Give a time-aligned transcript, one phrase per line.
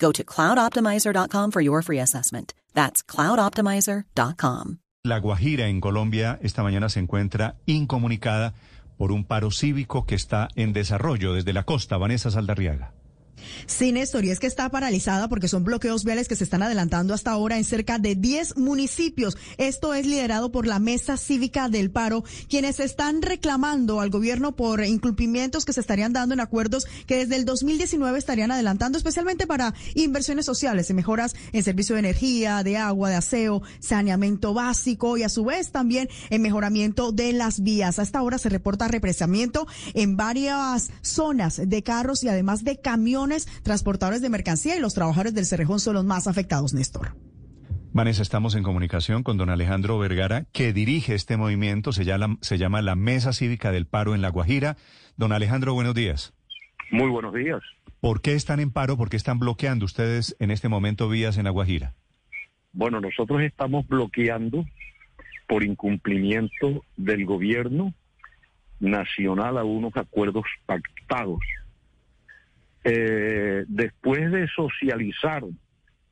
[0.00, 2.54] Go to cloudoptimizer.com for your free assessment.
[2.74, 4.78] That's cloudoptimizer.com.
[5.04, 8.54] La Guajira en Colombia esta mañana se encuentra incomunicada
[8.98, 11.96] por un paro cívico que está en desarrollo desde la costa.
[11.96, 12.92] Vanessa Saldarriaga.
[13.66, 17.14] Sí, Néstor, y es que está paralizada porque son bloqueos viales que se están adelantando
[17.14, 19.36] hasta ahora en cerca de 10 municipios.
[19.58, 24.84] Esto es liderado por la Mesa Cívica del Paro, quienes están reclamando al gobierno por
[24.84, 29.74] incumplimientos que se estarían dando en acuerdos que desde el 2019 estarían adelantando, especialmente para
[29.94, 35.22] inversiones sociales y mejoras en servicio de energía, de agua, de aseo, saneamiento básico y
[35.22, 37.98] a su vez también en mejoramiento de las vías.
[37.98, 43.19] A esta hora se reporta represamiento en varias zonas de carros y además de camiones
[43.62, 47.16] transportadores de mercancía y los trabajadores del Cerrejón son los más afectados, Néstor.
[47.92, 52.56] Vanessa, estamos en comunicación con don Alejandro Vergara, que dirige este movimiento, se llama, se
[52.56, 54.76] llama la Mesa Cívica del Paro en La Guajira.
[55.16, 56.32] Don Alejandro, buenos días.
[56.92, 57.60] Muy buenos días.
[58.00, 58.96] ¿Por qué están en paro?
[58.96, 61.94] ¿Por qué están bloqueando ustedes en este momento vías en La Guajira?
[62.72, 64.64] Bueno, nosotros estamos bloqueando
[65.48, 67.92] por incumplimiento del gobierno
[68.78, 71.40] nacional a unos acuerdos pactados
[72.84, 75.42] eh, después de socializar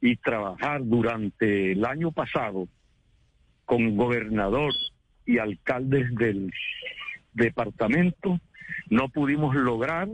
[0.00, 2.68] y trabajar durante el año pasado
[3.64, 4.72] con gobernador
[5.26, 6.52] y alcaldes del
[7.32, 8.38] departamento,
[8.90, 10.08] no pudimos lograr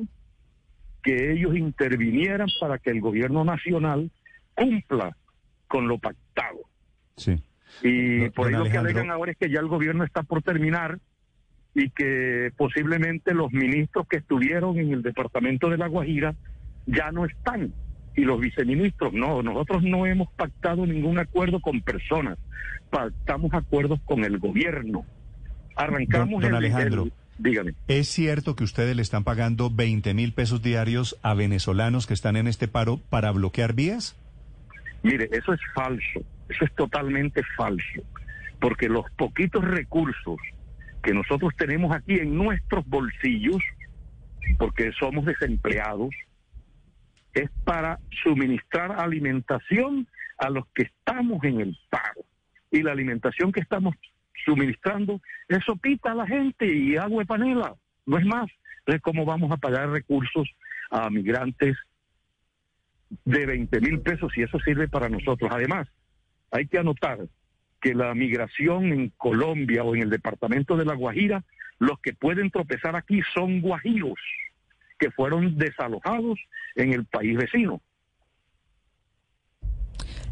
[1.02, 4.10] que ellos intervinieran para que el gobierno nacional
[4.54, 5.16] cumpla
[5.66, 6.60] con lo pactado.
[7.16, 7.42] Sí.
[7.82, 10.98] Y por ahí lo que alegan ahora es que ya el gobierno está por terminar
[11.74, 16.34] y que posiblemente los ministros que estuvieron en el departamento de La Guajira
[16.86, 17.72] ya no están.
[18.16, 22.38] Y los viceministros, no, nosotros no hemos pactado ningún acuerdo con personas,
[22.90, 25.04] pactamos acuerdos con el gobierno.
[25.76, 27.08] Arrancamos don, Alejandro,
[27.38, 27.74] dígame.
[27.86, 32.36] ¿Es cierto que ustedes le están pagando 20 mil pesos diarios a venezolanos que están
[32.36, 34.16] en este paro para bloquear vías?
[35.02, 38.02] Mire, eso es falso, eso es totalmente falso,
[38.60, 40.36] porque los poquitos recursos
[41.02, 43.62] que nosotros tenemos aquí en nuestros bolsillos,
[44.58, 46.10] porque somos desempleados,
[47.34, 50.06] es para suministrar alimentación
[50.38, 52.24] a los que estamos en el paro.
[52.70, 53.94] Y la alimentación que estamos
[54.44, 57.74] suministrando es sopita a la gente y agua de panela,
[58.06, 58.50] no es más.
[58.80, 60.48] Entonces, ¿cómo vamos a pagar recursos
[60.90, 61.76] a migrantes
[63.24, 65.50] de 20 mil pesos si eso sirve para nosotros?
[65.52, 65.88] Además,
[66.50, 67.18] hay que anotar
[67.80, 71.44] que la migración en Colombia o en el departamento de La Guajira,
[71.78, 74.18] los que pueden tropezar aquí son guajiros
[74.98, 76.38] que fueron desalojados
[76.76, 77.80] en el país vecino.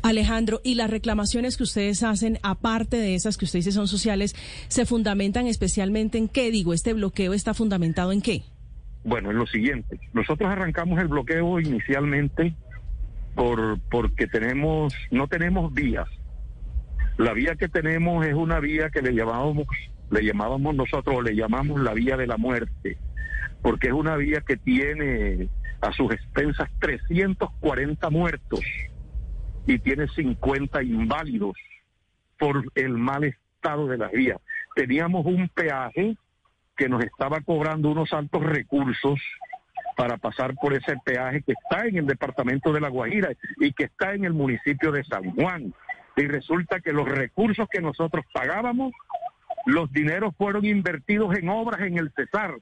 [0.03, 4.37] Alejandro, y las reclamaciones que ustedes hacen, aparte de esas que usted dice son sociales,
[4.69, 6.51] ¿se fundamentan especialmente en qué?
[6.51, 8.43] Digo, ¿este bloqueo está fundamentado en qué?
[9.03, 9.99] Bueno, en lo siguiente.
[10.13, 12.55] Nosotros arrancamos el bloqueo inicialmente
[13.35, 16.09] por porque tenemos no tenemos vías
[17.19, 19.67] la vía que tenemos es una vía que le llamábamos,
[20.11, 22.97] le llamábamos nosotros, le llamamos la vía de la muerte,
[23.61, 25.49] porque es una vía que tiene
[25.81, 28.61] a sus expensas 340 muertos
[29.67, 31.57] y tiene 50 inválidos
[32.39, 34.37] por el mal estado de la vía.
[34.77, 36.17] Teníamos un peaje
[36.77, 39.21] que nos estaba cobrando unos altos recursos
[39.97, 43.85] para pasar por ese peaje que está en el departamento de La Guajira y que
[43.85, 45.75] está en el municipio de San Juan
[46.23, 48.93] y resulta que los recursos que nosotros pagábamos,
[49.67, 52.55] los dineros fueron invertidos en obras en el Cesar.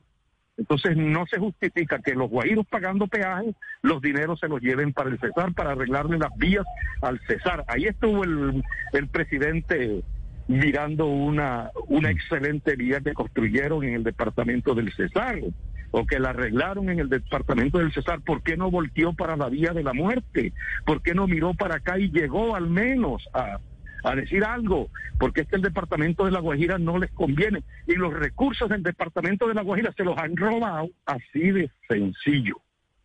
[0.57, 5.11] Entonces no se justifica que los guajiros pagando peajes, los dineros se los lleven para
[5.11, 6.65] el Cesar, para arreglarle las vías
[7.03, 7.65] al Cesar.
[7.69, 8.63] Ahí estuvo el,
[8.93, 10.03] el presidente
[10.49, 15.41] mirando una, una excelente vía que construyeron en el departamento del Cesar
[15.91, 19.49] o que la arreglaron en el departamento del Cesar, ¿por qué no volteó para la
[19.49, 20.53] vía de la muerte?
[20.85, 23.59] ¿Por qué no miró para acá y llegó al menos a,
[24.07, 24.89] a decir algo,
[25.19, 28.83] porque es que el departamento de La Guajira no les conviene y los recursos del
[28.83, 32.61] departamento de La Guajira se los han robado así de sencillo.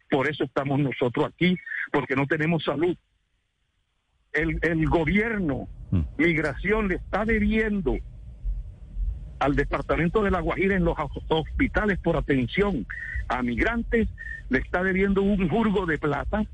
[0.09, 1.57] Por eso estamos nosotros aquí,
[1.91, 2.95] porque no tenemos salud.
[4.33, 6.01] El, el gobierno, mm.
[6.17, 7.97] migración, le está debiendo
[9.41, 10.95] al departamento de La Guajira en los
[11.27, 12.85] hospitales por atención
[13.27, 14.07] a migrantes,
[14.49, 16.45] le está debiendo un jurgo de plata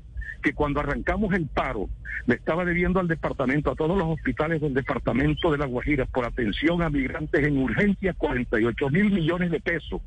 [0.42, 1.90] que cuando arrancamos el paro
[2.26, 6.24] le estaba debiendo al departamento, a todos los hospitales del departamento de La Guajira por
[6.24, 10.00] atención a migrantes en urgencia 48 mil millones de pesos.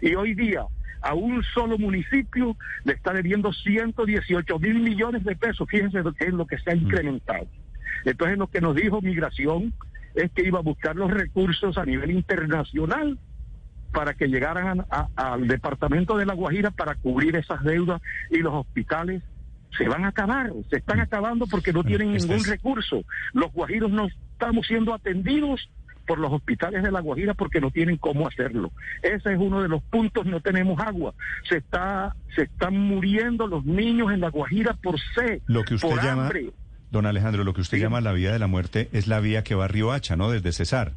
[0.00, 0.64] Y hoy día
[1.00, 5.68] a un solo municipio le está debiendo 118 mil millones de pesos.
[5.68, 6.82] Fíjense es lo que se ha mm.
[6.82, 7.48] incrementado.
[8.04, 9.72] Entonces lo que nos dijo migración
[10.14, 13.18] es que iba a buscar los recursos a nivel internacional
[13.92, 14.84] para que llegaran
[15.16, 18.00] al departamento de La Guajira para cubrir esas deudas
[18.30, 19.22] y los hospitales
[19.76, 23.04] se van a acabar, se están acabando porque no tienen ningún recurso.
[23.32, 25.70] Los guajiros no estamos siendo atendidos
[26.06, 28.72] por los hospitales de La Guajira porque no tienen cómo hacerlo.
[29.02, 31.14] Ese es uno de los puntos, no tenemos agua.
[31.48, 35.88] Se está se están muriendo los niños en La Guajira por sed, lo que usted
[35.88, 36.30] por llama,
[36.92, 39.54] Don Alejandro, lo que usted llama la vía de la muerte es la vía que
[39.54, 40.30] va a Río Hacha, ¿no?
[40.30, 40.92] Desde Cesar.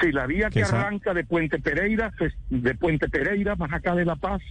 [0.00, 2.12] Sí, la vía que arranca de Puente Pereira,
[2.50, 4.42] de Puente Pereira más acá de La Paz,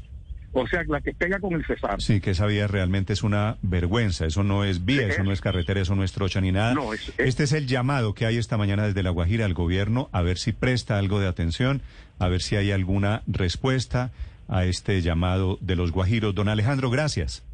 [0.51, 2.01] o sea, la que pega con el Cesar.
[2.01, 4.25] Sí, que esa vía realmente es una vergüenza.
[4.25, 6.74] Eso no es vía, eso no es carretera, eso no es trocha ni nada.
[7.19, 10.40] Este es el llamado que hay esta mañana desde La Guajira al gobierno a ver
[10.40, 11.84] si presta algo de atención,
[12.18, 14.12] a ver si hay alguna respuesta
[14.48, 16.34] a este llamado de los guajiros.
[16.34, 17.45] Don Alejandro, gracias.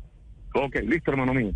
[0.53, 1.51] Ok, listo, hermano mío.